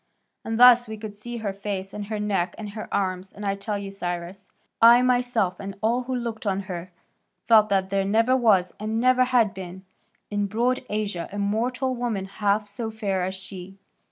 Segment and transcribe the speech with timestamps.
[0.43, 3.53] And thus we could see her face, and her neck, and her arms, and I
[3.53, 4.49] tell you, Cyrus," he
[4.81, 6.91] added, "I myself, and all who looked on her,
[7.45, 9.85] felt that there never was, and never had been,
[10.31, 13.77] in broad Asia a mortal woman half so fair as she.